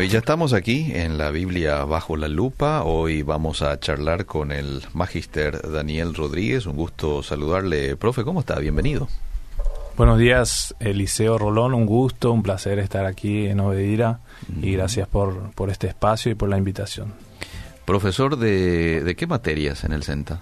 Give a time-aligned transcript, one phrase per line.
[0.00, 2.84] Bueno, y ya estamos aquí en la Biblia bajo la lupa.
[2.84, 6.64] Hoy vamos a charlar con el magister Daniel Rodríguez.
[6.64, 7.98] Un gusto saludarle.
[7.98, 8.58] Profe, ¿cómo está?
[8.58, 9.08] Bienvenido.
[9.98, 11.74] Buenos días, Eliseo Rolón.
[11.74, 14.20] Un gusto, un placer estar aquí en Obedira
[14.62, 17.12] y gracias por, por este espacio y por la invitación.
[17.84, 20.40] Profesor, ¿de, de qué materias en el CENTA?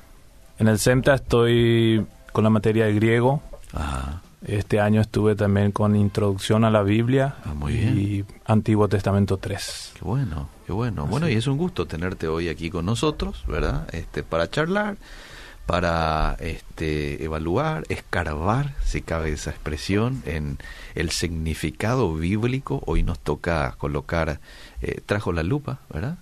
[0.61, 3.43] En el CENTA estoy con la materia de griego.
[3.73, 4.23] Ajá.
[4.47, 7.99] Este año estuve también con Introducción a la Biblia Ah, muy bien.
[7.99, 9.95] y Antiguo Testamento 3.
[9.99, 11.07] Qué bueno, qué bueno.
[11.07, 13.89] Bueno, y es un gusto tenerte hoy aquí con nosotros, ¿verdad?
[13.93, 14.97] Este, para charlar,
[15.67, 20.59] para este, evaluar, escarbar, si cabe esa expresión, en
[20.95, 22.81] el significado bíblico.
[22.87, 24.39] Hoy nos toca colocar,
[24.83, 26.17] eh, trajo la lupa, ¿verdad?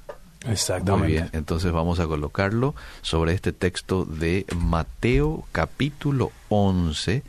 [0.48, 1.04] Exactamente.
[1.04, 7.22] Muy bien, entonces vamos a colocarlo sobre este texto de Mateo capítulo 11,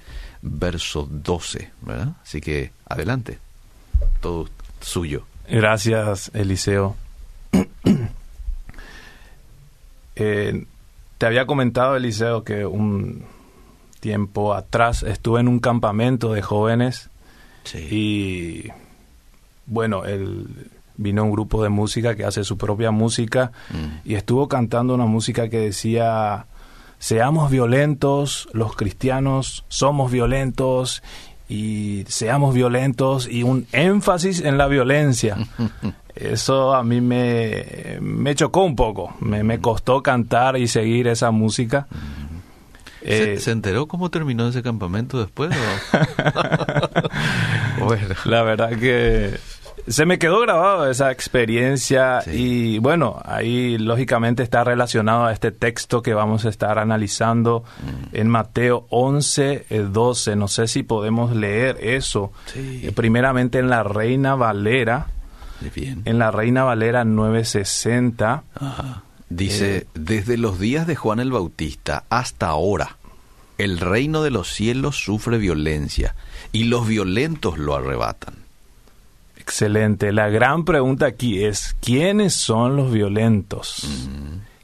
[0.50, 2.14] verso 12, ¿verdad?
[2.24, 3.40] Así que adelante,
[4.22, 4.48] todo
[4.82, 5.24] suyo.
[5.50, 6.96] Gracias, Eliseo.
[10.16, 10.66] Eh,
[11.18, 13.24] te había comentado, Eliseo, que un
[14.00, 17.10] tiempo atrás estuve en un campamento de jóvenes
[17.64, 17.78] Sí.
[17.92, 18.72] y
[19.66, 20.48] bueno, el,
[20.96, 24.10] vino un grupo de música que hace su propia música Mm.
[24.10, 26.46] y estuvo cantando una música que decía,
[27.00, 31.04] seamos violentos, los cristianos somos violentos
[31.50, 35.38] y seamos violentos y un énfasis en la violencia.
[36.16, 41.30] Eso a mí me, me chocó un poco, me, me costó cantar y seguir esa
[41.32, 41.88] música.
[43.04, 45.52] ¿Se, Eh, se enteró cómo terminó ese campamento después?
[45.56, 47.10] o?
[47.86, 49.38] bueno, La verdad que
[49.88, 52.32] se me quedó grabado esa experiencia Sí.
[52.76, 58.16] y bueno, ahí lógicamente está relacionado a este texto que vamos a estar analizando Mm.
[58.16, 60.36] en Mateo 11, eh, 12.
[60.36, 62.32] No sé si podemos leer eso.
[62.54, 62.82] Sí.
[62.84, 65.08] Eh, Primeramente en la Reina Valera,
[65.76, 66.02] bien.
[66.06, 68.44] en la Reina Valera 960.
[68.56, 69.04] Ajá.
[69.30, 72.96] Dice, desde los días de Juan el Bautista hasta ahora,
[73.58, 76.16] el reino de los cielos sufre violencia
[76.54, 78.36] y los violentos lo arrebatan.
[79.48, 80.12] Excelente.
[80.12, 83.88] La gran pregunta aquí es, ¿quiénes son los violentos?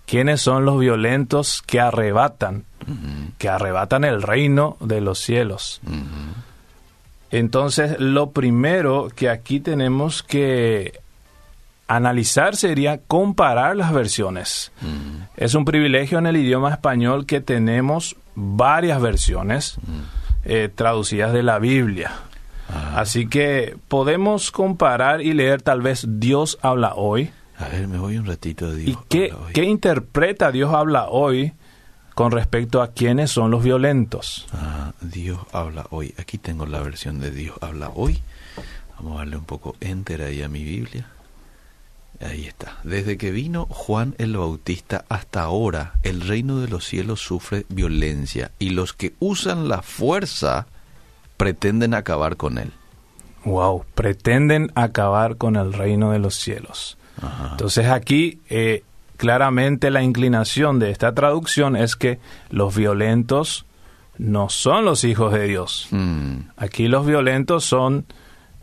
[0.06, 2.66] ¿Quiénes son los violentos que arrebatan?
[3.38, 5.80] Que arrebatan el reino de los cielos.
[7.32, 11.00] Entonces, lo primero que aquí tenemos que
[11.88, 14.74] analizar sería comparar las versiones.
[14.82, 19.78] Mm, Es un privilegio en el idioma español que tenemos varias versiones
[20.44, 22.12] eh, traducidas de la Biblia.
[22.70, 27.30] Ah, Así que podemos comparar y leer tal vez Dios habla hoy.
[27.58, 28.98] a ver, me voy un ratito de Dios.
[28.98, 31.54] ¿Y qué, qué interpreta Dios habla hoy
[32.16, 34.48] con respecto a quiénes son los violentos?
[34.54, 36.14] Ah, Dios habla hoy.
[36.18, 38.22] Aquí tengo la versión de Dios habla hoy.
[38.98, 41.08] Vamos a darle un poco enter ahí a mi Biblia.
[42.22, 42.78] Ahí está.
[42.84, 48.52] Desde que vino Juan el Bautista hasta ahora, el reino de los cielos sufre violencia
[48.60, 50.68] y los que usan la fuerza
[51.38, 52.72] pretenden acabar con él.
[53.46, 56.98] Wow, pretenden acabar con el reino de los cielos.
[57.22, 57.50] Ajá.
[57.52, 58.84] Entonces aquí eh,
[59.18, 63.66] claramente la inclinación de esta traducción es que los violentos
[64.18, 65.88] no son los hijos de Dios.
[65.92, 68.06] Mm, Aquí los violentos son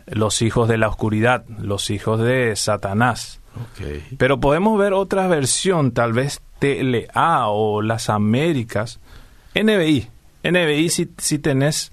[0.07, 3.41] los hijos de la oscuridad, los hijos de Satanás.
[3.55, 3.87] ok.
[4.17, 8.99] Pero podemos ver otra versión, tal vez TLA o las Américas,
[9.55, 10.09] NBI.
[10.43, 11.93] NBI si, si tenés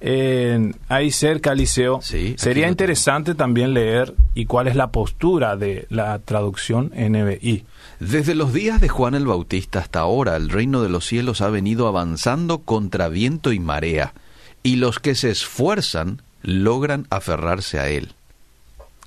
[0.00, 2.00] eh, ahí cerca, Liceo.
[2.02, 7.64] Sí, Sería interesante también leer y cuál es la postura de la traducción NBI.
[8.00, 11.50] Desde los días de Juan el Bautista hasta ahora, el reino de los cielos ha
[11.50, 14.14] venido avanzando contra viento y marea,
[14.62, 18.12] y los que se esfuerzan logran aferrarse a él.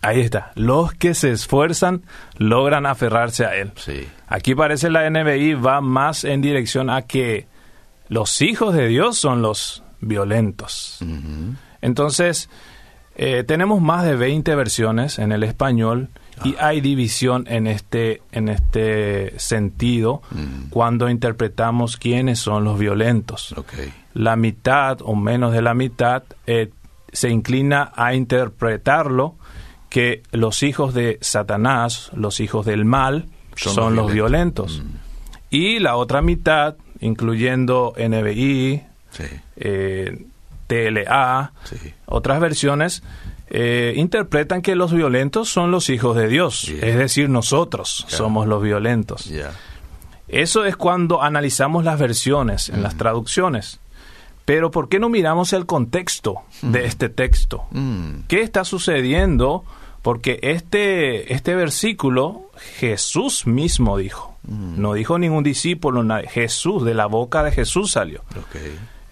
[0.02, 0.52] Ahí está.
[0.56, 2.02] Los que se esfuerzan
[2.38, 3.72] logran aferrarse a él.
[3.76, 4.08] Sí.
[4.28, 7.46] Aquí parece la NBI va más en dirección a que
[8.10, 11.00] los hijos de Dios son los violentos.
[11.82, 12.50] Entonces,
[13.16, 16.10] eh, tenemos más de 20 versiones en el español
[16.44, 20.70] y hay división en este, en este sentido Mm.
[20.70, 23.54] cuando interpretamos quiénes son los violentos.
[24.14, 26.70] La mitad o menos de la mitad eh,
[27.12, 29.36] se inclina a interpretarlo
[29.90, 33.26] que los hijos de Satanás, los hijos del mal,
[33.58, 34.78] Son son, los violentos.
[34.78, 35.02] violentos.
[35.50, 39.24] Y la otra mitad, incluyendo NBI, Sí.
[39.58, 40.26] eh,
[40.68, 41.94] TLA, Sí.
[42.06, 43.04] otras versiones,
[43.50, 46.88] eh, interpretan que los violentos son los hijos de Dios, Yeah.
[46.88, 49.30] es decir, nosotros somos los violentos.
[50.30, 53.80] Eso es cuando analizamos las versiones en las traducciones.
[54.46, 57.66] Pero ¿por qué no miramos el contexto de este texto?
[57.72, 58.22] Mm.
[58.28, 59.64] ¿Qué está sucediendo
[60.02, 62.50] Porque este, este versículo
[62.80, 64.36] Jesús mismo dijo.
[64.42, 64.82] Mm.
[64.82, 66.04] No dijo ningún discípulo.
[66.28, 68.24] Jesús, de la boca de Jesús salió.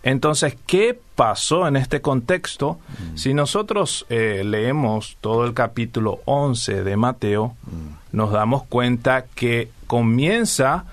[0.10, 2.80] Entonces, ¿qué pasó en este contexto?
[3.14, 3.18] Mm.
[3.18, 8.18] Si nosotros eh, leemos todo el capítulo 11 de Mateo, Mm.
[8.18, 10.86] nos damos cuenta que comienza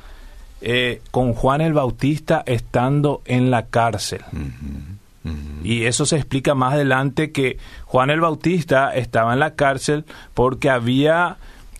[0.63, 4.23] eh, con Juan el Bautista estando en la cárcel.
[4.33, 5.65] Ujú, ujú.
[5.65, 10.05] Y eso se explica más adelante que Juan el Bautista estaba en la cárcel
[10.35, 11.37] porque había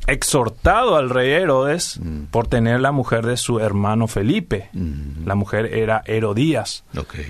[0.07, 2.25] exhortado al rey Herodes Mm.
[2.31, 4.69] por tener la mujer de su hermano Felipe.
[4.73, 5.27] Mm.
[5.27, 6.85] La mujer era Herodías.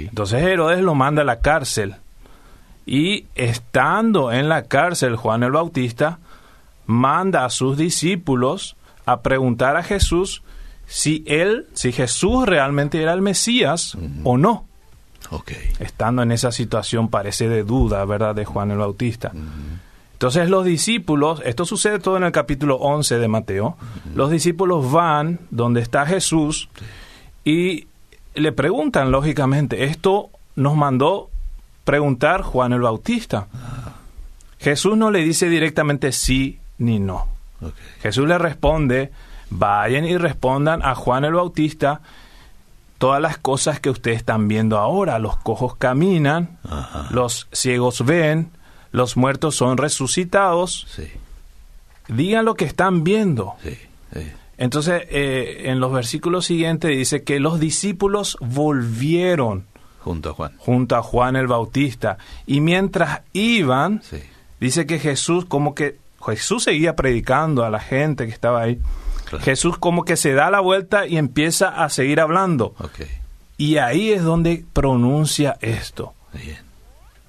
[0.08, 1.96] Entonces Herodes lo manda a la cárcel.
[2.84, 6.18] Y estando en la cárcel, Juan el Bautista
[6.86, 8.76] manda a sus discípulos
[9.06, 10.42] a preguntar a Jesús
[10.86, 14.66] si él, si Jesús realmente era el Mesías o no.
[15.80, 19.32] Estando en esa situación parece de duda, ¿verdad?, de Juan el Bautista.
[20.16, 23.76] Entonces los discípulos, esto sucede todo en el capítulo 11 de Mateo,
[24.14, 26.70] los discípulos van donde está Jesús
[27.44, 27.86] y
[28.34, 31.28] le preguntan, lógicamente, esto nos mandó
[31.84, 33.48] preguntar Juan el Bautista.
[34.58, 37.26] Jesús no le dice directamente sí ni no.
[38.00, 39.12] Jesús le responde,
[39.50, 42.00] vayan y respondan a Juan el Bautista
[42.96, 45.18] todas las cosas que ustedes están viendo ahora.
[45.18, 47.08] Los cojos caminan, Ajá.
[47.10, 48.50] los ciegos ven,
[48.96, 50.86] los muertos son resucitados.
[50.88, 51.06] Sí.
[52.08, 53.52] Digan lo que están viendo.
[53.62, 53.76] Sí.
[54.14, 54.20] sí.
[54.56, 59.66] Entonces, eh, en los versículos siguientes dice que los discípulos volvieron
[60.00, 60.52] Junto a Juan.
[60.56, 62.16] junto a Juan el Bautista.
[62.46, 64.00] Y mientras iban,
[64.60, 68.78] dice que Jesús, como que Jesús seguía predicando a la gente que estaba ahí.
[69.26, 69.44] Claro.
[69.44, 72.74] Jesús como que se da la vuelta y empieza a seguir hablando.
[73.58, 76.14] Y ahí es donde pronuncia esto.
[76.32, 76.65] Bien.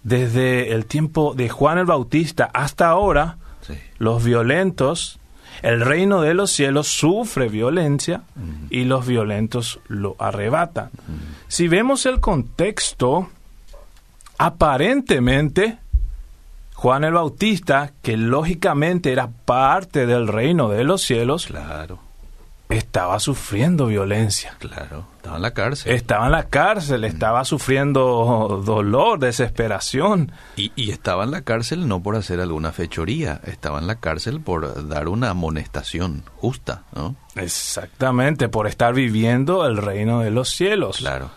[0.08, 3.74] Desde el tiempo de Juan el Bautista hasta ahora, Sí.
[3.98, 5.20] los violentos,
[5.62, 8.22] el reino de los cielos sufre violencia
[8.70, 10.92] y los violentos lo arrebatan.
[11.50, 13.28] Si vemos el contexto,
[14.38, 15.78] aparentemente
[16.76, 22.00] Juan el Bautista, que lógicamente era parte del reino de los cielos, Claro.
[22.70, 24.56] Estaba sufriendo violencia.
[24.60, 25.06] Claro.
[25.18, 25.94] Estaba en la cárcel.
[25.94, 30.32] Estaba en la cárcel, estaba sufriendo dolor, desesperación.
[30.56, 34.42] Y, y estaba en la cárcel no por hacer alguna fechoría, estaba en la cárcel
[34.42, 37.16] por dar una amonestación justa, ¿no?
[37.36, 40.98] Exactamente, por estar viviendo el reino de los cielos.
[40.98, 41.30] Claro.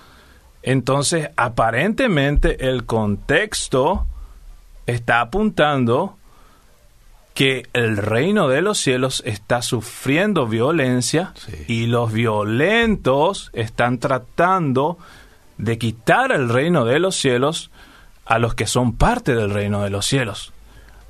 [0.62, 4.06] Entonces, aparentemente el contexto
[4.86, 6.16] está apuntando
[7.40, 11.64] que el reino de los cielos está sufriendo violencia Sí.
[11.68, 14.98] y los violentos están tratando
[15.56, 17.70] de quitar el reino de los cielos
[18.26, 20.52] a los que son parte del reino de los cielos.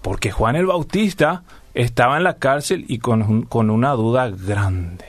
[0.03, 1.43] Porque Juan el Bautista
[1.75, 5.06] estaba en la cárcel y con, con una duda grande.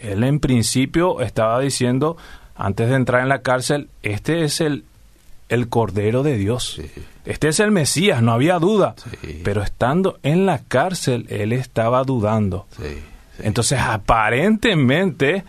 [0.00, 2.16] Él en principio estaba diciendo,
[2.56, 4.86] antes de entrar en la cárcel, este es el,
[5.48, 6.74] el Cordero de Dios.
[6.76, 6.90] Sí.
[7.24, 8.94] Este es el Mesías, no había duda.
[9.22, 9.40] Sí.
[9.44, 12.66] Pero estando en la cárcel, él estaba dudando.
[12.76, 12.98] Sí.
[13.40, 15.44] Entonces, aparentemente,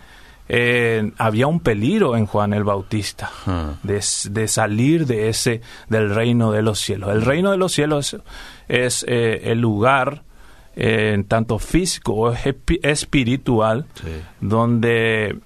[0.48, 3.74] eh, había un peligro en Juan el Bautista Ah.
[3.84, 7.12] de, salir de ese del reino de los cielos.
[7.12, 8.18] El reino de los cielos
[8.68, 10.24] es, eh, el lugar,
[10.76, 13.86] eh, tanto físico o espi- espiritual,
[14.42, 15.38] donde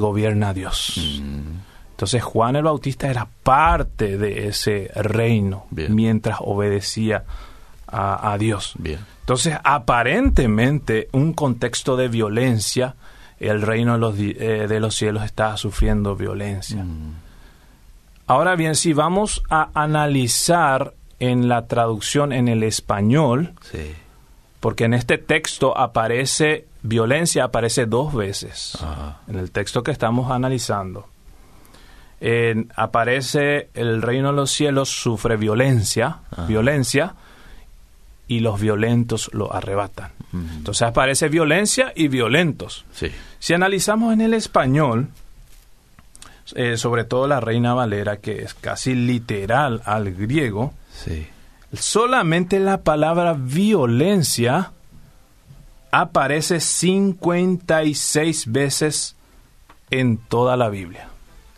[0.00, 1.20] gobierna Dios.
[1.22, 1.75] Mm.
[1.96, 5.94] Entonces Juan el Bautista era parte de ese reino Bien.
[5.94, 7.24] mientras obedecía
[7.86, 8.74] a, a Dios.
[8.78, 9.00] Bien.
[9.20, 12.94] Entonces, aparentemente, un contexto de violencia,
[13.40, 16.84] el reino de los, eh, de los cielos está sufriendo violencia.
[16.84, 17.14] Mm.
[18.26, 23.94] Ahora bien, si vamos a analizar en la traducción en el español, Sí.
[24.60, 28.76] porque en este texto aparece violencia, aparece dos veces.
[28.82, 29.20] Ajá.
[29.28, 31.08] En el texto que estamos analizando.
[32.74, 36.46] Aparece el reino de los cielos sufre violencia, Ajá.
[36.46, 37.14] violencia,
[38.28, 40.10] y los violentos lo arrebatan.
[40.32, 42.84] Entonces aparece violencia y violentos.
[42.92, 43.10] Sí.
[43.38, 45.08] Si analizamos en el español,
[46.54, 51.26] eh, sobre todo la Reina Valera, que es casi literal al griego, Sí.
[51.72, 54.72] solamente la palabra violencia
[55.90, 59.16] aparece 56 veces
[59.90, 61.08] en toda la Biblia.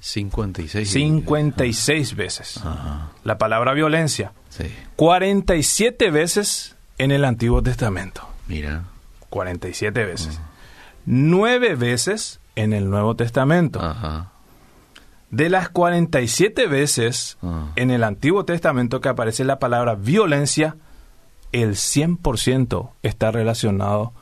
[0.08, 0.90] 56.
[0.90, 2.56] 56 veces.
[2.58, 3.10] Ajá.
[3.24, 4.32] La palabra violencia.
[4.48, 4.64] Sí.
[4.96, 8.28] 47 veces en el Antiguo Testamento.
[8.46, 8.84] Mira.
[9.30, 10.40] 47 veces.
[11.06, 13.80] 9 veces en el Nuevo Testamento.
[13.80, 14.32] Ajá.
[15.30, 17.66] De las 47 veces Ah.
[17.76, 20.76] en el Antiguo Testamento que aparece la palabra violencia,
[21.52, 24.12] el 100% está relacionado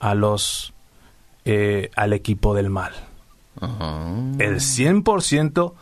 [0.00, 0.72] a los
[1.44, 2.92] eh, al equipo del mal.
[3.60, 4.06] Ajá.
[4.38, 5.72] El 100%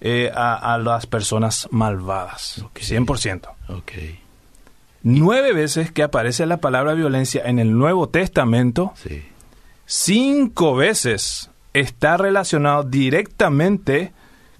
[0.00, 2.58] eh, a, a las personas malvadas.
[2.64, 2.78] Ok.
[2.80, 3.48] 100%.
[3.68, 3.92] Ok.
[5.02, 9.22] Nueve veces que aparece la palabra violencia en el Nuevo Testamento, Sí.
[9.86, 14.12] cinco veces está relacionado directamente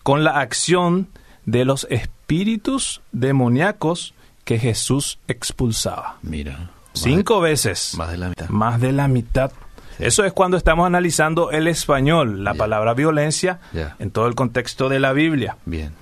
[0.02, 1.08] con la acción
[1.44, 6.18] de los espíritus demoníacos que Jesús expulsaba.
[6.22, 6.70] Mira.
[6.94, 7.94] Cinco veces.
[7.96, 8.48] Más de la mitad.
[8.48, 9.52] Más de la mitad.
[9.99, 13.59] Eso es cuando estamos analizando el español, la palabra violencia,
[13.99, 15.57] en todo el contexto de la Biblia.
[15.64, 15.93] Bien.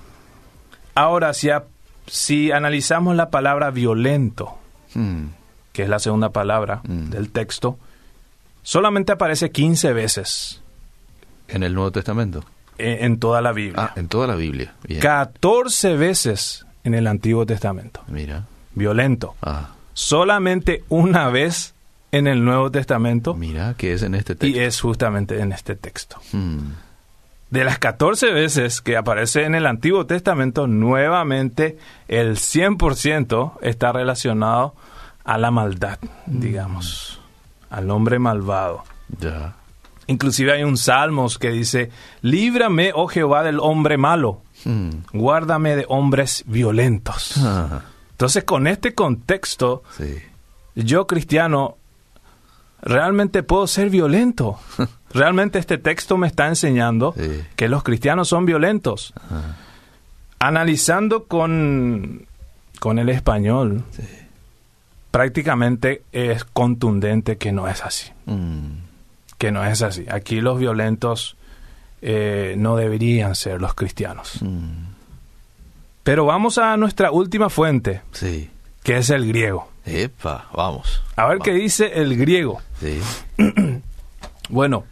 [0.95, 1.63] Ahora, si, a-
[2.07, 4.57] si analizamos la palabra violento,
[4.93, 5.25] Mm.
[5.73, 7.09] que es la segunda palabra Mm.
[7.09, 7.77] del texto,
[8.63, 10.61] solamente aparece 15 veces
[11.47, 12.43] En el Nuevo Testamento.
[12.77, 13.83] en, en toda la Biblia.
[13.83, 14.73] Ah, en toda la Biblia.
[14.87, 14.99] Bien.
[15.01, 18.01] 14 veces en el Antiguo Testamento.
[18.07, 18.45] Mira.
[18.73, 19.35] Violento.
[19.41, 21.73] Ah, Solamente una vez
[22.11, 24.59] en el Nuevo Testamento mira que es en este y texto.
[24.61, 26.17] es justamente en este texto.
[26.31, 26.57] Mm.
[27.49, 31.77] De las 14 veces que aparece en el Antiguo Testamento, nuevamente
[32.09, 34.75] el 100% está relacionado
[35.23, 37.19] a la maldad, digamos,
[37.69, 38.83] al hombre malvado.
[39.19, 39.55] Ya.
[40.07, 41.89] Inclusive hay un Salmos que dice,
[42.21, 44.89] líbrame, oh Jehová, del hombre malo, Mm.
[45.13, 47.35] guárdame de hombres violentos.
[47.37, 50.17] Ah, Entonces, con este contexto, sí.
[50.75, 51.77] yo cristiano,
[52.81, 54.59] realmente puedo ser violento.
[55.13, 57.41] Realmente este texto me está enseñando Sí.
[57.55, 59.13] que los cristianos son violentos.
[60.39, 62.27] Analizando con,
[62.79, 64.03] con el español, sí.
[65.09, 68.11] prácticamente es contundente que no es así.
[68.25, 68.79] Mm.
[69.39, 70.05] Que no es así.
[70.11, 71.37] Aquí los violentos
[72.01, 74.39] eh, no deberían ser los cristianos.
[74.41, 74.89] Mm.
[76.03, 78.49] Pero vamos a nuestra última fuente, Sí.
[78.83, 79.69] que es el griego.
[79.87, 81.01] Epa, vamos.
[81.15, 81.45] A ver Vamos.
[81.45, 82.61] qué dice el griego.
[82.79, 83.01] Sí.
[84.49, 84.85] Bueno,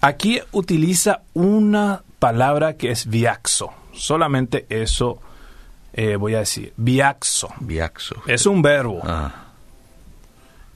[0.00, 3.70] aquí utiliza una palabra que es viaxo.
[3.92, 5.20] Solamente eso
[5.92, 6.72] eh, voy a decir.
[6.78, 7.50] Viaxo.
[7.60, 8.14] Viaxo.
[8.26, 9.00] Es un verbo.
[9.04, 9.48] Ah.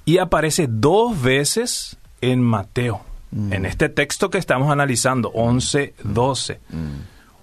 [0.05, 3.01] Y aparece dos veces en Mateo.
[3.31, 3.53] Mm.
[3.55, 6.61] En este texto que estamos analizando, 11, 12.
[6.69, 6.87] Mm.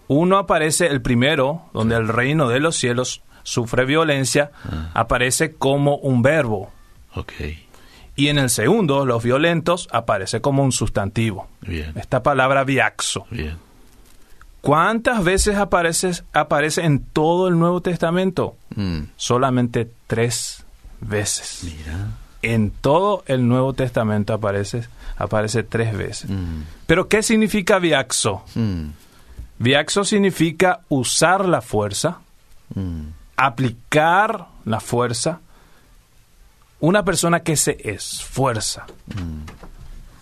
[0.10, 4.90] Uno aparece, el primero, donde el reino de los cielos sufre violencia, Ah.
[4.94, 6.72] aparece como un verbo.
[7.16, 7.32] Ok.
[8.16, 11.48] Y en el segundo, los violentos, aparece como un sustantivo.
[11.62, 11.94] Bien.
[11.96, 13.26] Esta palabra viaxo.
[13.30, 13.58] Bien.
[14.62, 18.56] ¿Cuántas veces aparece, aparece en todo el Nuevo Testamento?
[18.76, 19.00] Mm.
[19.18, 20.64] Solamente tres
[21.02, 21.62] veces.
[21.64, 22.08] Mira.
[22.42, 26.30] En todo el Nuevo Testamento aparece, aparece tres veces.
[26.30, 26.62] Mm.
[26.88, 28.44] Pero ¿qué significa viaxo?
[28.56, 28.90] Mm.
[29.60, 32.20] Viaxo significa usar la fuerza,
[32.76, 33.08] Mm.
[33.38, 35.40] Aplicar la fuerza.
[36.80, 38.86] Una persona que se esfuerza.
[39.08, 39.44] Mm.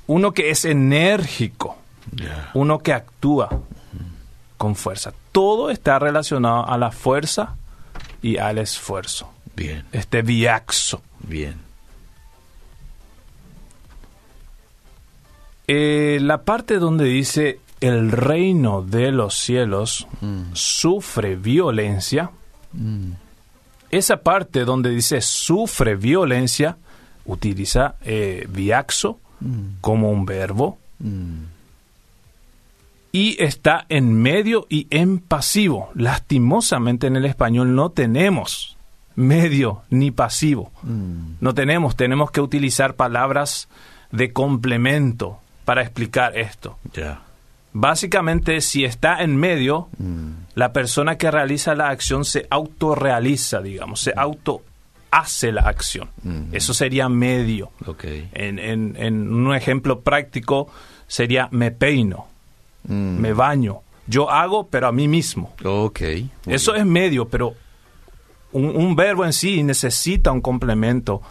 [0.08, 1.77] Uno que es enérgico.
[2.53, 3.50] Uno que actúa
[4.58, 5.13] con fuerza.
[5.32, 7.56] Todo está relacionado a la fuerza
[8.22, 9.32] y al esfuerzo.
[9.56, 9.86] Bien.
[9.91, 11.01] Este viaxo.
[11.20, 11.56] Bien.
[15.68, 20.51] Eh, la parte donde dice el reino de los cielos Mm.
[20.53, 22.32] sufre violencia,
[22.74, 23.12] Mm.
[23.92, 26.78] esa parte donde dice sufre violencia,
[27.25, 29.80] utiliza eh, viaxo Mm.
[29.82, 31.46] como un verbo Mm.
[33.12, 35.90] y está en medio y en pasivo.
[35.96, 38.78] Lastimosamente en el español no tenemos
[39.16, 40.72] medio ni pasivo.
[41.42, 43.68] No tenemos, tenemos que utilizar palabras
[44.12, 46.78] de complemento para explicar esto.
[47.74, 50.32] Básicamente, si está en medio, Mm.
[50.56, 54.62] la persona que realiza la acción se autorrealiza, digamos, se auto
[55.10, 56.10] hace la acción.
[56.24, 56.48] Ujú.
[56.51, 57.72] Eso sería medio.
[58.34, 60.70] En, en- en un ejemplo práctico
[61.08, 62.28] sería me peino,
[62.84, 63.18] Mm.
[63.20, 63.80] me baño.
[64.08, 65.54] Yo hago, pero a mí mismo.
[65.63, 66.01] Ok.
[66.46, 66.86] muy Eso bien.
[66.88, 67.54] es medio, pero
[68.51, 71.22] un, un verbo en sí necesita un complemento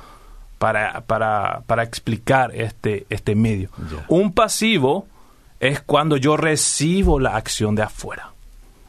[0.59, 3.71] para, para, para explicar este, este medio.
[4.09, 5.07] Un pasivo
[5.61, 8.33] es cuando yo recibo la acción de afuera.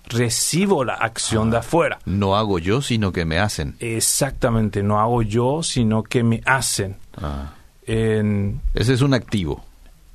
[0.07, 1.51] Recibo la acción Ah.
[1.51, 1.99] de afuera.
[2.05, 3.75] No hago yo, sino que me hacen.
[3.79, 6.97] Exactamente, no hago yo, sino que me hacen.
[7.21, 7.53] Ah.
[7.85, 9.63] En, Ese es un activo,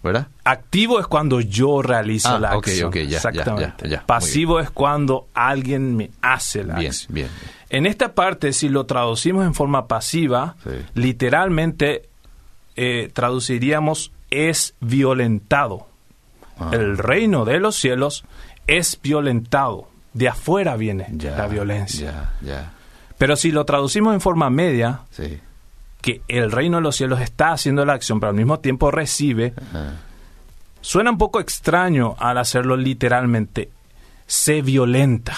[0.02, 0.28] ¿verdad?
[0.44, 2.92] activo es cuando yo realizo Ah, la acción.
[2.92, 3.88] ya, Exactamente.
[3.88, 7.14] ya, Pasivo es cuando alguien me hace la Bien, acción.
[7.14, 7.28] bien.
[7.70, 10.70] En esta parte, si lo traducimos en forma pasiva, Sí.
[10.94, 12.08] literalmente
[12.76, 15.86] eh, traduciríamos es violentado.
[16.58, 16.70] Ah.
[16.72, 18.24] El reino de los cielos
[18.66, 19.88] es violentado.
[20.12, 22.32] De afuera viene Ya, la violencia.
[22.40, 22.72] Ya, ya.
[23.18, 25.40] Pero si lo traducimos en forma media, Sí.
[26.00, 29.52] que el reino de los cielos está haciendo la acción, pero al mismo tiempo recibe,
[29.56, 29.94] Ajá.
[30.80, 33.70] suena un poco extraño al hacerlo literalmente.
[34.26, 35.34] Se violenta.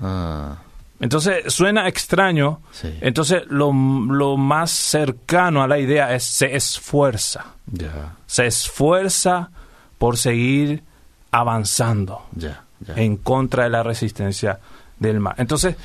[0.00, 0.56] Ah,
[1.00, 2.60] Entonces suena extraño.
[2.72, 2.94] Sí.
[3.00, 7.46] Entonces lo, lo más cercano a la idea es se esfuerza.
[8.26, 9.50] Se esfuerza
[10.00, 10.82] por seguir
[11.30, 12.22] avanzando
[12.96, 14.58] en contra de la resistencia
[14.98, 15.34] del mal.
[15.36, 15.76] Entonces,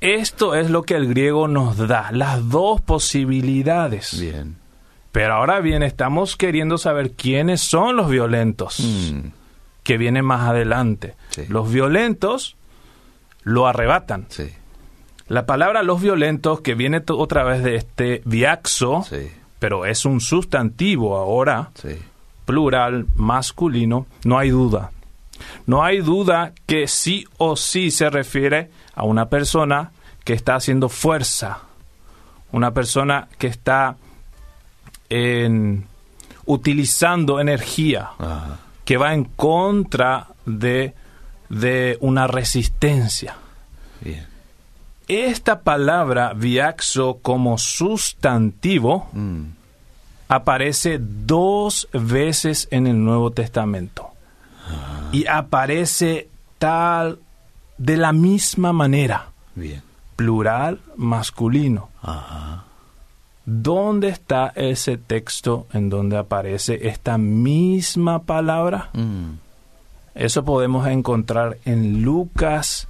[0.00, 4.20] esto es lo que el griego nos da, las dos posibilidades.
[4.20, 4.56] Bien.
[5.10, 9.30] Pero ahora bien, estamos queriendo saber quiénes son los violentos Mm,
[9.82, 11.16] que vienen más adelante.
[11.30, 11.42] Sí.
[11.48, 12.56] Los violentos
[13.42, 14.26] lo arrebatan.
[14.28, 14.48] sí,
[15.26, 20.20] La palabra los violentos, que viene otra vez de este viaxo, sí, pero es un
[20.20, 21.96] sustantivo ahora, sí.
[22.44, 24.90] Plural, masculino, no hay duda.
[25.66, 29.92] No hay duda que sí o sí se refiere a una persona
[30.24, 31.58] que está haciendo fuerza,
[32.52, 33.96] una persona que está
[35.10, 35.86] en-
[36.46, 38.58] utilizando energía, Ajá.
[38.84, 40.94] que va en contra de,
[41.48, 43.36] de una resistencia.
[44.00, 44.26] Bien.
[45.08, 49.42] Esta palabra viaxo como sustantivo Mm,
[50.28, 54.10] aparece dos veces en el Nuevo Testamento.
[55.12, 56.28] Y aparece
[56.58, 57.18] tal
[57.78, 59.82] de la misma manera, bien.
[60.16, 61.88] plural masculino.
[62.02, 62.64] Ajá.
[63.46, 68.88] ¿Dónde está ese texto en donde aparece esta misma palabra?
[68.94, 69.32] Mm,
[70.14, 72.88] Eso podemos encontrar en Lucas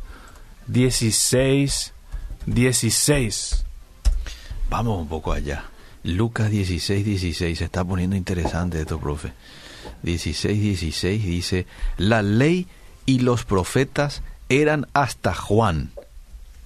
[0.69, 1.93] 16,
[2.47, 3.64] 16.
[4.71, 5.64] Vamos un poco allá.
[6.05, 7.59] Lucas 16, 16.
[7.59, 9.33] Se está poniendo interesante esto, profe.
[10.03, 12.67] 16, 16 dice, la ley
[13.07, 15.91] y los profetas eran hasta Juan.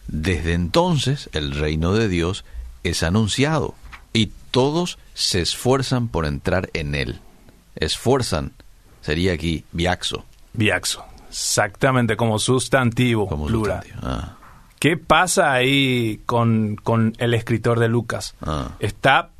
[0.06, 2.44] Desde entonces el reino de Dios
[2.82, 3.74] es anunciado
[4.12, 7.20] y todos se esfuerzan por entrar en él.
[7.76, 8.52] Esfuerzan,
[9.02, 11.04] sería aquí viaxo, Viaxo.
[11.28, 13.82] Exactamente, como sustantivo, como plural.
[13.82, 14.08] sustantivo.
[14.10, 14.37] Ah,
[14.78, 18.34] ¿Qué pasa ahí con, con el escritor de Lucas?
[18.42, 19.30] ah, Está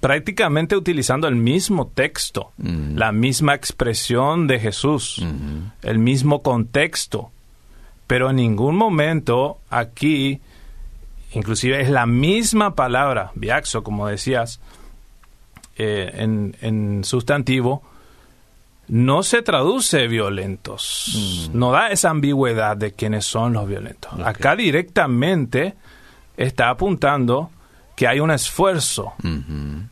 [0.00, 2.96] prácticamente utilizando el mismo texto, Mm.
[2.96, 7.30] la misma expresión de Jesús, ujú, el mismo contexto,
[8.06, 10.40] pero en ningún momento aquí,
[11.32, 14.60] inclusive es la misma palabra, viaxo, como decías,
[15.78, 17.82] eh, en, en sustantivo,
[18.88, 21.58] no se traduce violentos, Mm.
[21.58, 24.12] no da esa ambigüedad de quiénes son los violentos.
[24.24, 25.74] Acá directamente
[26.36, 27.50] está apuntando
[27.96, 29.14] que hay un esfuerzo,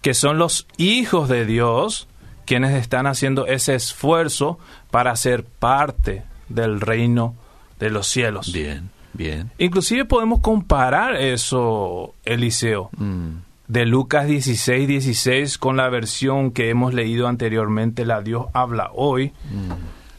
[0.02, 2.06] que son los hijos de Dios
[2.44, 4.58] quienes están haciendo ese esfuerzo
[4.90, 7.34] para ser parte del reino
[7.80, 8.52] de los cielos.
[8.52, 9.50] Bien, bien.
[9.56, 13.36] Inclusive podemos comparar eso, Eliseo, Mm,
[13.74, 19.32] de Lucas 16, 16 con la versión que hemos leído anteriormente, la Dios habla hoy.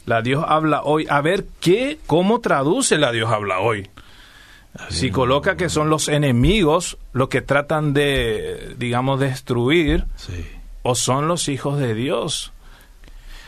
[0.04, 1.06] La Dios habla hoy.
[1.08, 3.88] A ver qué, cómo traduce la Dios habla hoy.
[4.90, 10.44] Si coloca que son los enemigos los que tratan de, digamos, destruir, sí.
[10.82, 12.52] o son los hijos de Dios.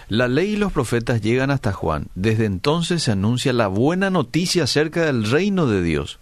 [0.09, 2.07] La ley y los profetas llegan hasta Juan.
[2.15, 6.19] Desde entonces se anuncia la buena noticia acerca del reino de Dios.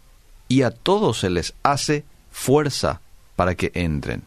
[0.49, 3.01] Y a todos se les hace fuerza
[3.37, 4.23] para que entren.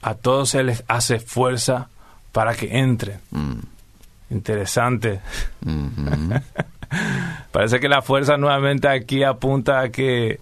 [0.00, 1.88] A todos se les hace fuerza
[2.32, 3.20] para que entren.
[3.30, 3.58] Mm,
[4.30, 5.20] Interesante.
[5.64, 6.40] ujú.
[7.52, 10.40] Parece que la fuerza nuevamente aquí apunta a que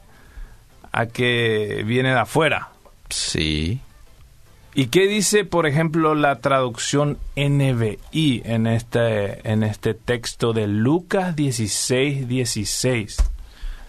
[0.92, 2.68] a que viene de afuera.
[3.08, 3.80] sí.
[4.78, 11.34] ¿Y qué dice, por ejemplo, la traducción NBI en este en este texto de Lucas
[11.34, 13.16] 16 16?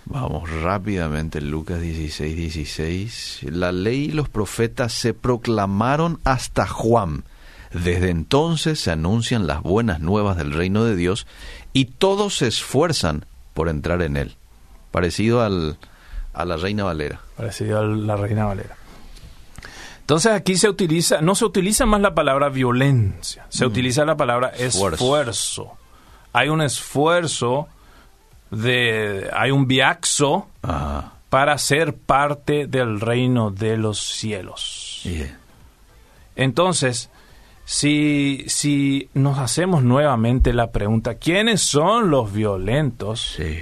[0.10, 3.40] Vamos rápidamente, Lucas 16, 16.
[3.52, 7.26] La ley y los profetas se proclamaron hasta Juan.
[7.74, 11.28] Desde entonces se anuncian las buenas nuevas del reino de Dios
[11.74, 14.38] y todos se esfuerzan por entrar en él.
[14.92, 15.78] Parecido al,
[16.34, 17.20] a la Reina Valera.
[17.36, 18.78] Parecido a la Reina Valera.
[20.00, 24.48] Entonces aquí se utiliza, no se utiliza más la palabra violencia, se utiliza la palabra
[24.58, 25.04] Esfuerzo.
[25.04, 25.78] esfuerzo.
[26.32, 27.68] Hay un esfuerzo
[28.52, 30.48] de, hay un viaxo
[31.30, 35.06] para ser parte del reino de los cielos.
[36.36, 37.10] Entonces,
[37.66, 43.36] si, si nos hacemos nuevamente la pregunta, ¿quiénes son los violentos?
[43.38, 43.58] Sí.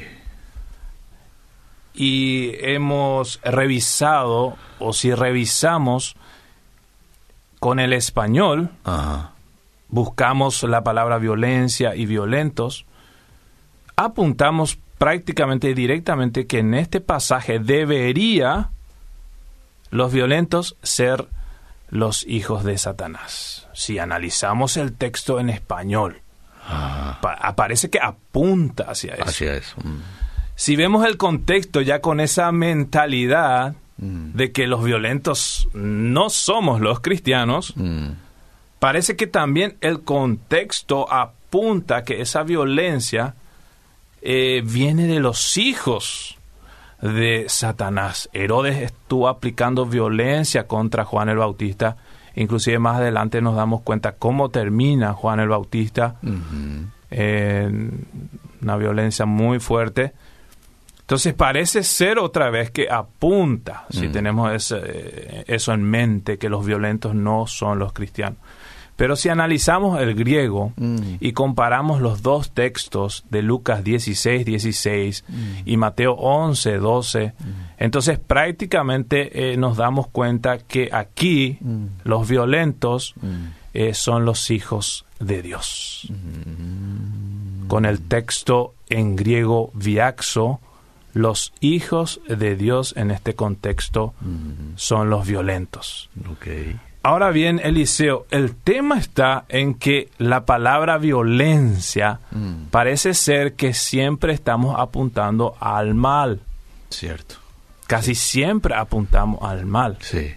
[1.98, 6.15] y hemos revisado, o si revisamos
[7.60, 9.32] con el español, Ajá.
[9.88, 12.86] buscamos la palabra violencia y violentos,
[13.96, 18.70] apuntamos prácticamente y directamente que en este pasaje debería
[19.92, 21.28] los violentos ser
[21.90, 23.68] los hijos de Satanás.
[23.74, 26.22] Si analizamos el texto en español,
[26.68, 29.24] Ah, pa- aparece que apunta hacia eso.
[29.26, 29.76] hacia eso.
[29.84, 30.00] Mm.
[30.56, 34.32] Si vemos el contexto ya con esa mentalidad Mm.
[34.34, 38.14] de que los violentos no somos los cristianos, Mm.
[38.80, 43.36] parece que también el contexto apunta que esa violencia
[44.26, 46.38] eh, viene de los hijos
[47.02, 48.28] de Satanás.
[48.34, 51.98] Herodes estuvo aplicando violencia contra Juan el Bautista.
[52.36, 56.16] Inclusive más adelante nos damos cuenta cómo termina Juan el Bautista
[58.62, 60.14] una violencia muy fuerte.
[61.02, 66.66] Entonces parece ser otra vez que apunta, si tenemos ese- eso en mente, que los
[66.66, 68.40] violentos no son los cristianos.
[68.96, 71.16] Pero si analizamos el griego Mm.
[71.20, 75.26] y comparamos los dos textos de Lucas 16, 16
[75.66, 77.34] y Mateo 11, 12,
[77.78, 81.86] entonces prácticamente eh, nos damos cuenta que aquí Mm.
[82.06, 83.46] los violentos Mm.
[83.74, 86.08] eh, son los hijos de Dios.
[86.10, 87.68] Mm.
[87.68, 90.60] Con el texto en griego viaxo,
[91.14, 94.74] los hijos de Dios en este contexto Mm.
[94.76, 96.10] son los violentos.
[96.32, 96.48] Ok.
[97.06, 102.70] Ahora bien, Eliseo, el tema está en que la palabra violencia Mm.
[102.72, 106.39] parece ser que siempre estamos apuntando al mal.
[106.89, 107.36] Cierto.
[107.86, 110.00] Casi siempre apuntamos al mal.
[110.02, 110.34] Sí.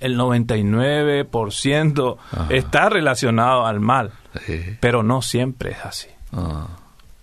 [0.00, 2.46] El 99% Ajá.
[2.50, 4.12] está relacionado al mal,
[4.44, 4.60] Sí.
[4.80, 6.08] pero no siempre es así.
[6.34, 6.66] Ah.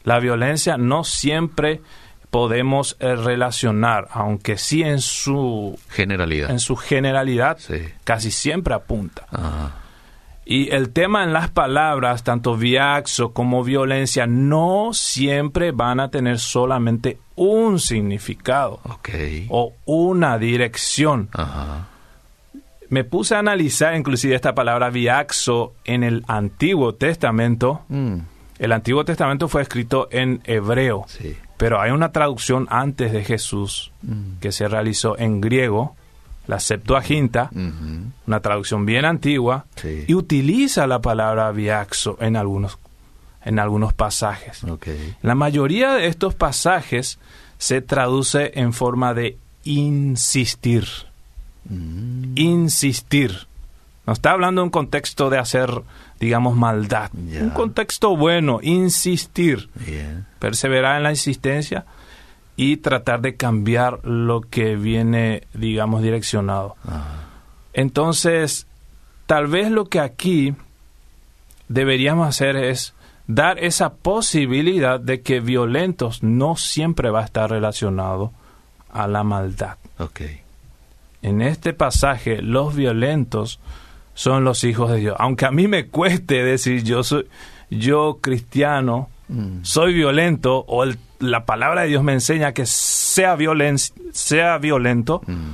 [0.03, 1.81] La violencia no siempre
[2.31, 6.49] podemos eh, relacionar, aunque sí en su, Generalidad.
[6.49, 7.75] en su generalidad Sí.
[8.03, 9.27] casi siempre apunta.
[10.43, 16.39] Y el tema en las palabras, tanto viaxo como violencia, no siempre van a tener
[16.39, 18.79] solamente un significado
[19.49, 21.29] o una dirección.
[21.33, 21.87] Ajá.
[22.89, 27.81] Me puse a analizar inclusive esta palabra viaxo en el Antiguo Testamento.
[27.87, 28.17] Mm.
[28.59, 31.37] El Antiguo Testamento fue escrito en hebreo, Sí.
[31.61, 34.39] Pero hay una traducción antes de Jesús Mm.
[34.39, 35.95] que se realizó en griego,
[36.47, 37.51] la Septuaginta,
[38.25, 40.05] una traducción bien antigua, Sí.
[40.07, 42.79] y utiliza la palabra viaxo en algunos,
[43.45, 44.63] en algunos pasajes.
[45.21, 47.19] La mayoría de estos pasajes
[47.59, 50.87] se traduce en forma de insistir.
[51.69, 52.33] Mm.
[52.37, 53.47] Insistir.
[54.05, 55.69] No está hablando de un contexto de hacer,
[56.19, 57.11] digamos, maldad.
[57.13, 59.69] Un contexto bueno, insistir.
[60.39, 61.85] Perseverar en la insistencia
[62.55, 66.75] y tratar de cambiar lo que viene, digamos, direccionado.
[67.73, 68.67] Entonces,
[69.27, 70.55] tal vez lo que aquí
[71.69, 72.93] deberíamos hacer es
[73.27, 78.31] dar esa posibilidad de que violentos no siempre va a estar relacionado
[78.91, 79.77] a la maldad.
[81.21, 83.59] En este pasaje, los violentos
[84.13, 85.15] son los hijos de Dios.
[85.19, 87.27] Aunque a mí me cueste decir yo soy
[87.69, 89.59] yo cristiano, Mm.
[89.63, 95.21] soy violento o el- la palabra de Dios me enseña que sea, violen, sea violento,
[95.25, 95.53] Mm.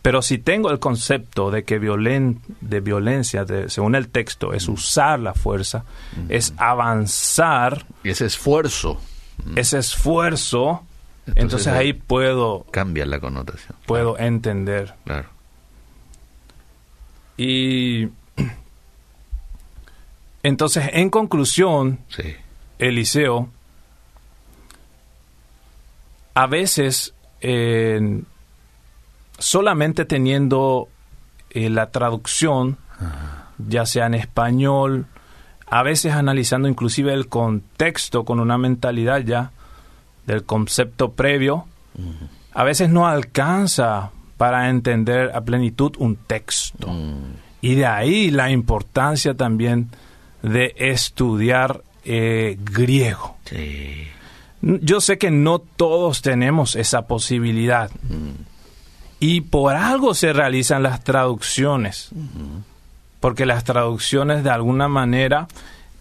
[0.00, 4.68] pero si tengo el concepto de que violen, de violencia, de- según el texto, es
[4.68, 5.84] usar la fuerza,
[6.30, 8.98] es avanzar, ese esfuerzo
[9.44, 10.84] mm, ese esfuerzo,
[11.26, 13.76] Entonces, entonces, ahí puedo, cambia la connotación.
[13.84, 14.94] puedo entender.
[15.04, 15.28] Claro.
[17.36, 18.08] Y
[20.42, 22.34] entonces, en conclusión, Sí.
[22.78, 23.48] Eliseo,
[26.34, 28.22] a veces eh,
[29.38, 30.88] solamente teniendo
[31.50, 32.78] eh, la traducción,
[33.58, 35.06] ya sea en español,
[35.66, 39.52] a veces analizando inclusive el contexto con una mentalidad ya
[40.26, 41.66] del concepto previo,
[42.52, 46.88] a veces no alcanza para entender a plenitud un texto.
[46.88, 47.34] Mm.
[47.60, 49.88] Y de ahí la importancia también
[50.42, 53.36] de estudiar eh, griego.
[53.46, 54.08] Sí.
[54.60, 57.90] Yo sé que no todos tenemos esa posibilidad.
[59.20, 62.10] Y por algo se realizan las traducciones.
[63.20, 65.48] Porque las traducciones de alguna manera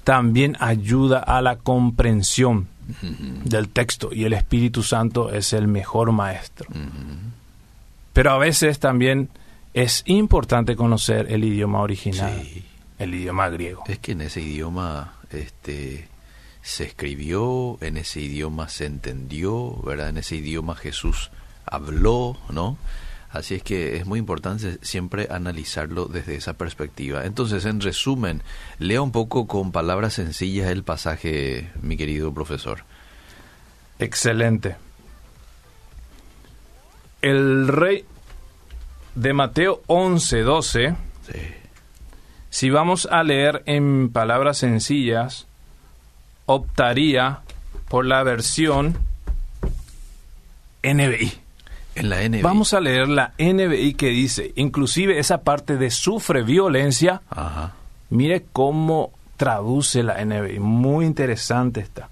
[0.04, 2.68] también ayuda a la comprensión
[3.44, 4.10] del texto.
[4.14, 6.68] Y el Espíritu Santo es el mejor maestro.
[8.14, 9.30] Pero a veces también
[9.74, 12.64] es importante conocer el idioma original, Sí.
[13.00, 13.84] el idioma griego.
[13.88, 16.08] Es que en ese idioma este,
[16.62, 20.10] se escribió, en ese idioma se entendió, ¿verdad?
[20.10, 21.32] En ese idioma Jesús
[21.66, 22.78] habló, ¿no?
[23.32, 27.26] Así es que es muy importante siempre analizarlo desde esa perspectiva.
[27.26, 28.44] Entonces, en resumen,
[28.78, 32.84] lea un poco con palabras sencillas el pasaje, mi querido profesor.
[33.98, 34.76] Excelente.
[37.24, 38.06] El rey
[39.16, 41.40] de Mateo 11, 12, Sí.
[42.50, 45.48] si vamos a leer en palabras sencillas,
[46.46, 47.40] optaría
[47.90, 48.98] por la versión
[50.84, 51.32] NBI.
[51.96, 52.42] En la NBI.
[52.42, 57.74] Vamos a leer la NBI que dice, inclusive esa parte de sufre violencia, Ajá.
[58.10, 62.10] mire cómo traduce la NBI, muy interesante está.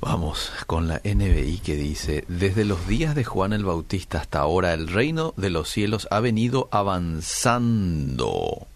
[0.00, 4.72] Vamos con la NBI que dice, desde los días de Juan el Bautista hasta ahora
[4.72, 8.68] el reino de los cielos ha venido avanzando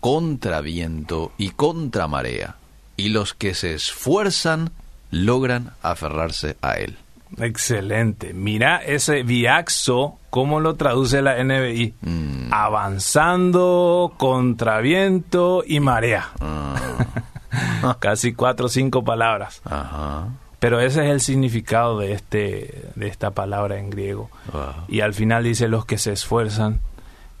[0.00, 2.56] contra viento y contra marea,
[2.96, 4.70] y los que se esfuerzan
[5.10, 6.98] logran aferrarse a él.
[7.38, 8.34] Excelente.
[8.34, 11.94] Mira ese viaxo, cómo lo traduce la NBI.
[12.02, 12.52] Mm.
[12.52, 16.30] Avanzando contra viento y marea.
[16.40, 19.60] Ah, Casi cuatro o cinco palabras.
[19.64, 20.28] ajá.
[20.58, 24.30] Pero ese es el significado de, este, de esta palabra en griego.
[24.52, 24.62] Wow.
[24.88, 26.80] Y al final dice los que se esfuerzan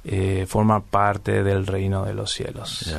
[0.04, 2.94] eh, forman parte del reino de los cielos.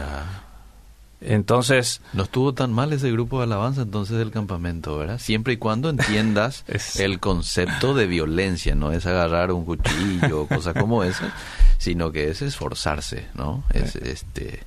[1.20, 5.18] Entonces, No estuvo tan mal ese grupo de alabanza entonces del campamento, ¿verdad?
[5.20, 10.48] Siempre y cuando entiendas Es- el concepto de violencia, no es agarrar un cuchillo o
[10.48, 11.34] cosas como esa,
[11.80, 13.64] sino que es esforzarse, ¿no?
[13.74, 14.62] Es este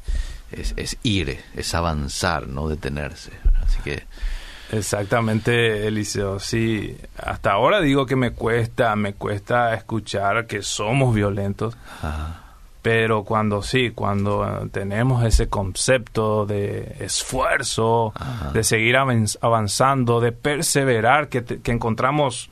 [0.51, 3.31] es, es ir, es avanzar, no detenerse.
[3.65, 4.03] Así que
[4.73, 6.39] Exactamente, Eliseo.
[6.39, 12.37] Sí, hasta ahora digo que me cuesta, me cuesta escuchar que somos violentos, ah,
[12.83, 18.53] pero cuando sí, cuando eh, tenemos ese concepto de esfuerzo, Ajá.
[18.53, 22.49] de seguir avanz- avanzando, de perseverar, que, te- que encontramos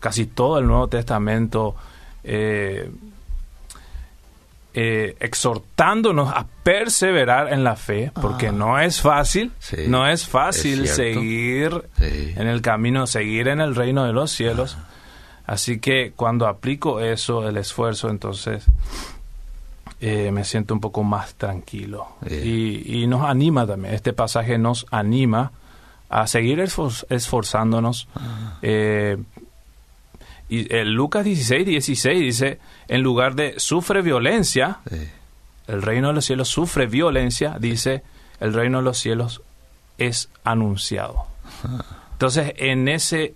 [0.00, 1.76] casi todo el Nuevo Testamento
[2.24, 2.90] eh,
[4.82, 8.52] eh, exhortándonos a perseverar en la fe, porque Ah.
[8.52, 12.32] no es fácil, Sí, no es fácil es seguir sí.
[12.36, 14.78] en el camino, seguir en el reino de los cielos.
[15.46, 18.64] Así que cuando aplico eso, el esfuerzo, entonces
[20.00, 22.06] eh, me siento un poco más tranquilo.
[22.30, 25.52] Y, y nos anima también, este pasaje nos anima
[26.08, 28.08] a seguir esfor- esforzándonos.
[28.62, 29.18] Eh,
[30.50, 32.58] y el Lucas 16, 16 dice,
[32.88, 35.08] en lugar de sufre violencia, sí.
[35.68, 38.02] el reino de los cielos sufre violencia, dice,
[38.40, 39.42] el reino de los cielos
[39.96, 41.26] es anunciado.
[42.12, 43.34] Entonces, en ese,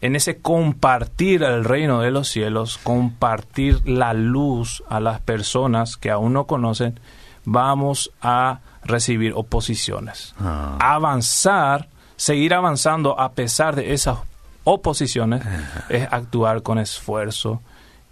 [0.00, 6.10] en ese compartir el reino de los cielos, compartir la luz a las personas que
[6.10, 6.98] aún no conocen,
[7.44, 10.34] vamos a recibir oposiciones.
[10.40, 10.76] Ah.
[10.80, 14.18] Avanzar, seguir avanzando a pesar de esas
[14.64, 15.42] oposiciones,
[15.88, 17.60] es actuar con esfuerzo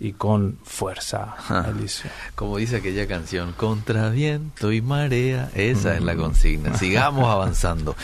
[0.00, 1.36] y con fuerza,
[1.68, 2.10] Eliseo.
[2.34, 6.74] Como dice aquella canción, contra viento y marea, esa es la consigna.
[6.78, 7.94] Sigamos avanzando.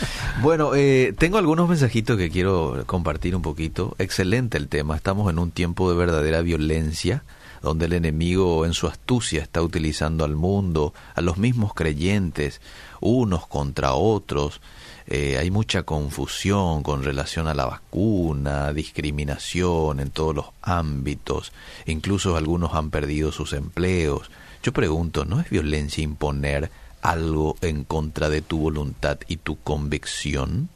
[0.41, 3.95] Bueno, eh, tengo algunos mensajitos que quiero compartir un poquito.
[3.97, 4.95] Excelente el tema.
[4.95, 7.23] Estamos en un tiempo de verdadera violencia,
[7.63, 12.61] donde el enemigo en su astucia está utilizando al mundo, a los mismos creyentes,
[12.99, 14.61] unos contra otros.
[15.09, 21.53] Eh, hay mucha confusión con relación a la vacuna, discriminación en todos los ámbitos,
[21.85, 24.29] incluso algunos han perdido sus empleos.
[24.63, 26.69] Yo pregunto, ¿no es violencia imponer
[27.01, 30.67] algo en contra de tu voluntad y tu convicción?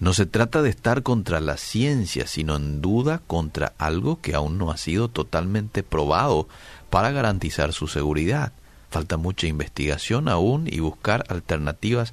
[0.00, 4.58] No se trata de estar contra la ciencia, sino en duda contra algo que aún
[4.58, 6.48] no ha sido totalmente probado
[6.88, 8.52] para garantizar su seguridad.
[8.90, 12.12] Falta mucha investigación aún y buscar alternativas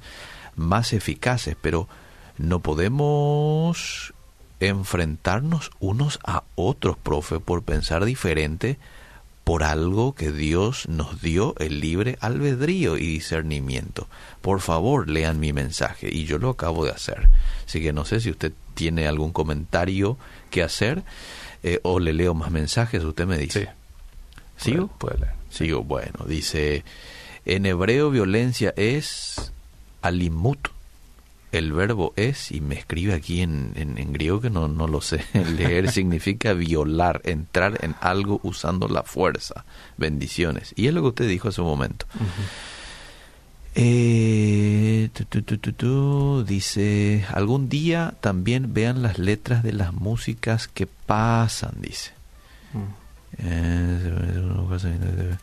[0.58, 1.88] más eficaces, pero
[2.36, 4.12] no podemos
[4.60, 8.78] enfrentarnos unos a otros, profe, por pensar diferente
[9.44, 14.06] por algo que Dios nos dio el libre albedrío y discernimiento.
[14.42, 17.30] Por favor, lean mi mensaje y yo lo acabo de hacer.
[17.66, 20.18] Así que no sé si usted tiene algún comentario
[20.50, 21.02] que hacer
[21.62, 23.70] eh, o le leo más mensajes, usted me dice.
[24.58, 24.70] Sí.
[24.72, 24.88] ¿Sigo?
[24.88, 25.38] Puede- puede leer.
[25.50, 26.84] Sigo, bueno, dice,
[27.46, 29.52] en hebreo violencia es
[30.02, 30.68] alimut.
[31.50, 35.00] El verbo es, y me escribe aquí en, en, en griego que no, no lo
[35.00, 35.24] sé
[35.56, 39.64] leer, significa violar, entrar en algo usando la fuerza.
[39.96, 40.74] Bendiciones.
[40.76, 42.04] Y es lo que usted dijo hace un momento.
[43.74, 49.94] Eh, tu, tu, tu, tu, tu, dice, algún día también vean las letras de las
[49.94, 52.12] músicas que pasan, dice.
[52.74, 53.08] Mm.
[53.38, 55.36] Eh,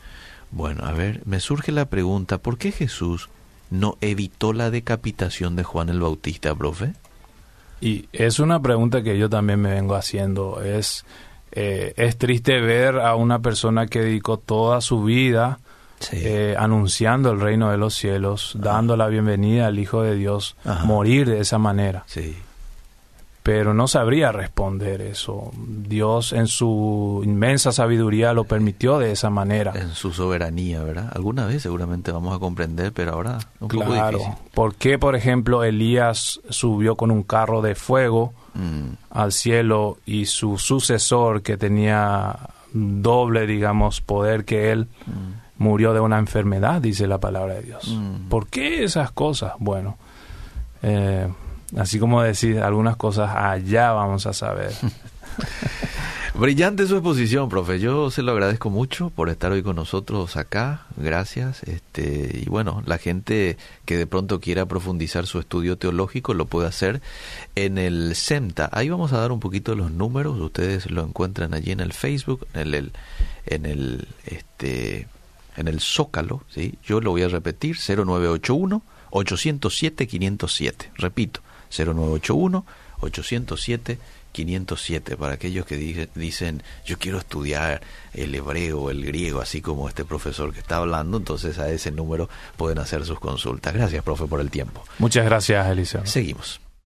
[0.51, 3.29] Bueno, a ver, me surge la pregunta, ¿por qué Jesús
[3.69, 6.93] no evitó la decapitación de Juan el Bautista, profe?
[7.81, 10.61] Y es una pregunta que yo también me vengo haciendo.
[10.63, 11.05] Es,
[11.51, 15.59] eh, es triste ver a una persona que dedicó toda su vida
[15.99, 16.17] Sí.
[16.19, 20.83] eh, anunciando el reino de los cielos, dando la bienvenida al Hijo de Dios, Ajá.
[20.83, 22.03] morir de esa manera.
[22.07, 22.35] Sí.
[23.45, 25.51] Pero no sabría responder eso.
[25.55, 29.71] Dios en su inmensa sabiduría lo permitió de esa manera.
[29.75, 31.11] En su soberanía, ¿verdad?
[31.13, 34.17] Alguna vez seguramente vamos a comprender, pero ahora un poco Claro.
[34.17, 34.37] difícil.
[34.51, 40.25] ¿Por qué, por ejemplo, Elías subió con un carro de fuego Mm, al cielo y
[40.27, 42.37] su sucesor, que tenía
[42.73, 47.85] doble, digamos, poder que él, mm, murió de una enfermedad, dice la palabra de Dios?
[47.95, 48.29] Mm.
[48.29, 49.51] ¿Por qué esas cosas?
[49.59, 49.97] Bueno,
[50.83, 51.27] eh,
[51.77, 54.71] así como decir algunas cosas, allá vamos a saber.
[56.37, 57.79] Brillante su exposición, profe.
[57.79, 60.85] Yo se lo agradezco mucho por estar hoy con nosotros acá.
[60.97, 61.63] Gracias.
[61.63, 66.67] Este, y bueno, la gente que de pronto quiera profundizar su estudio teológico lo puede
[66.67, 67.01] hacer
[67.55, 68.69] en el SEMTA.
[68.73, 70.37] Ahí vamos a dar un poquito los números.
[70.37, 72.91] Ustedes lo encuentran allí en el Facebook, en el,
[73.45, 75.07] en el este
[75.55, 76.77] en el Zócalo, ¿sí?
[76.83, 80.91] Yo lo voy a repetir, 0981 807 507.
[80.95, 81.39] Repito,
[81.71, 82.65] 0981
[83.01, 83.97] 807
[84.31, 87.81] 507 para aquellos que dije- dicen yo quiero estudiar
[88.13, 91.91] el hebreo o el griego así como este profesor que está hablando entonces a ese
[91.91, 93.73] número pueden hacer sus consultas.
[93.73, 94.83] Gracias profe por el tiempo.
[94.99, 96.05] Muchas gracias, Eliseo.
[96.05, 96.59] seguimos